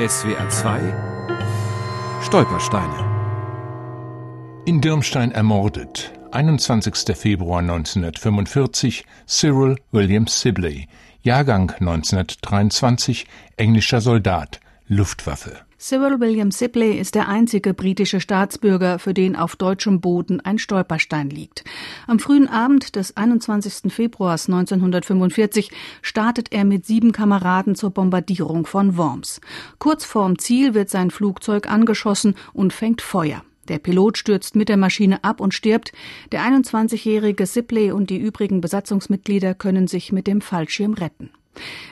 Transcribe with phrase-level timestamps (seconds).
[0.00, 0.80] SWR 2
[2.22, 3.04] Stolpersteine
[4.64, 7.14] In Dirmstein ermordet, 21.
[7.14, 10.88] Februar 1945, Cyril William Sibley,
[11.20, 13.26] Jahrgang 1923,
[13.58, 14.60] englischer Soldat,
[14.92, 15.60] Luftwaffe.
[15.78, 21.30] Cyril William Sibley ist der einzige britische Staatsbürger, für den auf deutschem Boden ein Stolperstein
[21.30, 21.62] liegt.
[22.08, 23.92] Am frühen Abend des 21.
[23.92, 25.70] Februars 1945
[26.02, 29.40] startet er mit sieben Kameraden zur Bombardierung von Worms.
[29.78, 33.44] Kurz vorm Ziel wird sein Flugzeug angeschossen und fängt Feuer.
[33.68, 35.92] Der Pilot stürzt mit der Maschine ab und stirbt.
[36.32, 41.30] Der 21-jährige Sibley und die übrigen Besatzungsmitglieder können sich mit dem Fallschirm retten.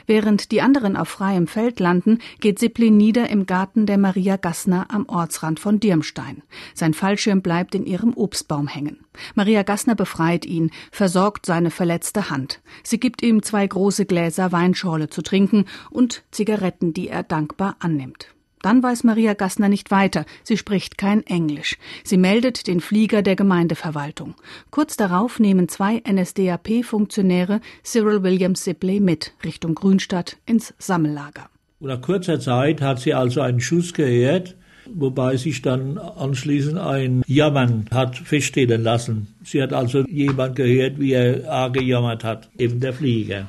[0.07, 4.87] Während die anderen auf freiem Feld landen, geht Sibley nieder im Garten der Maria Gassner
[4.89, 6.43] am Ortsrand von Dirmstein.
[6.73, 9.05] Sein Fallschirm bleibt in ihrem Obstbaum hängen.
[9.35, 12.61] Maria Gassner befreit ihn, versorgt seine verletzte Hand.
[12.83, 18.33] Sie gibt ihm zwei große Gläser Weinschorle zu trinken und Zigaretten, die er dankbar annimmt.
[18.61, 20.25] Dann weiß Maria Gassner nicht weiter.
[20.43, 21.77] Sie spricht kein Englisch.
[22.03, 24.35] Sie meldet den Flieger der Gemeindeverwaltung.
[24.69, 31.49] Kurz darauf nehmen zwei NSDAP-Funktionäre Cyril William Sibley mit Richtung Grünstadt ins Sammellager.
[31.79, 34.57] Nach kurzer Zeit hat sie also einen Schuss gehört,
[34.93, 39.27] wobei sich dann anschließend ein Jammern hat feststellen lassen.
[39.45, 43.47] Sie hat also jemand gehört, wie er A gejammert hat, eben der Flieger.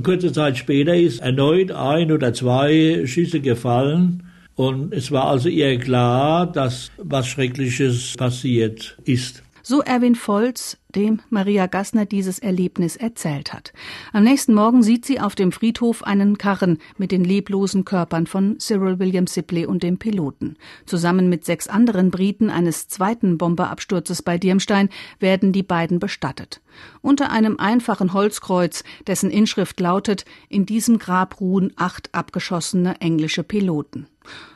[0.00, 4.23] Kurze Zeit später ist erneut ein oder zwei Schüsse gefallen
[4.56, 9.42] und es war also ihr klar, dass was Schreckliches passiert ist.
[9.66, 13.72] So Erwin Volz, dem Maria Gassner dieses Erlebnis erzählt hat.
[14.12, 18.58] Am nächsten Morgen sieht sie auf dem Friedhof einen Karren mit den leblosen Körpern von
[18.60, 20.58] Cyril William Sibley und dem Piloten.
[20.84, 26.60] Zusammen mit sechs anderen Briten eines zweiten Bomberabsturzes bei Dirmstein werden die beiden bestattet.
[27.00, 34.08] Unter einem einfachen Holzkreuz, dessen Inschrift lautet, in diesem Grab ruhen acht abgeschossene englische Piloten.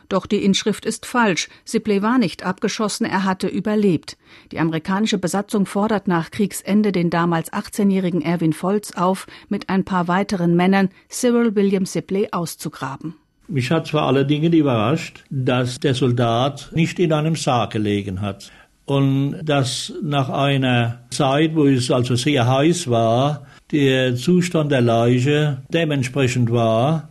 [0.08, 1.48] Doch die Inschrift ist falsch.
[1.64, 4.16] Sibley war nicht abgeschossen, er hatte überlebt.
[4.52, 10.08] Die amerikanische Besatzung fordert nach Kriegsende den damals 18-jährigen Erwin Volz auf, mit ein paar
[10.08, 13.14] weiteren Männern Cyril William Sibley auszugraben.
[13.48, 18.50] Mich hat zwar allerdings überrascht, dass der Soldat nicht in einem Sarg gelegen hat
[18.84, 25.62] und dass nach einer Zeit, wo es also sehr heiß war, der Zustand der Leiche
[25.68, 27.10] dementsprechend war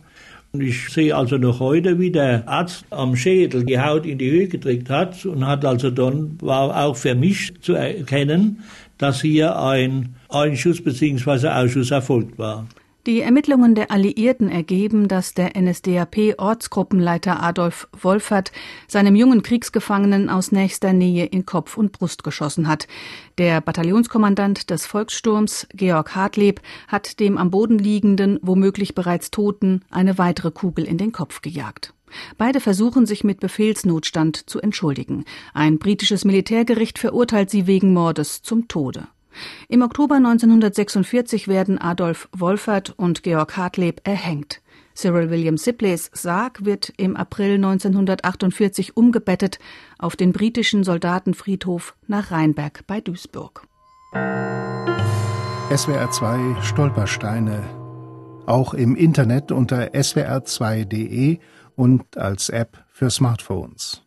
[0.52, 4.48] ich sehe also noch heute, wie der Arzt am Schädel die Haut in die Höhe
[4.48, 8.62] gedrückt hat und hat also dann, war auch für mich zu erkennen,
[8.96, 11.48] dass hier ein Einschuss bzw.
[11.48, 12.66] Ausschuss erfolgt war.
[13.06, 18.52] Die Ermittlungen der Alliierten ergeben, dass der NSDAP-Ortsgruppenleiter Adolf Wolfert
[18.86, 22.86] seinem jungen Kriegsgefangenen aus nächster Nähe in Kopf und Brust geschossen hat.
[23.38, 30.18] Der Bataillonskommandant des Volkssturms, Georg Hartleb, hat dem am Boden liegenden, womöglich bereits Toten, eine
[30.18, 31.94] weitere Kugel in den Kopf gejagt.
[32.36, 35.24] Beide versuchen sich mit Befehlsnotstand zu entschuldigen.
[35.54, 39.08] Ein britisches Militärgericht verurteilt sie wegen Mordes zum Tode.
[39.68, 44.60] Im Oktober 1946 werden Adolf Wolfert und Georg Hartleb erhängt.
[44.94, 49.60] Cyril William Sibleys Sarg wird im April 1948 umgebettet
[49.98, 53.62] auf den britischen Soldatenfriedhof nach Rheinberg bei Duisburg.
[55.74, 57.62] SWR 2 Stolpersteine.
[58.46, 61.38] Auch im Internet unter swr2.de
[61.76, 64.02] und als App für Smartphones.